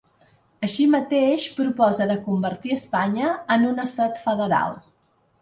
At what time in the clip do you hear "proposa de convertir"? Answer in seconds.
1.57-2.73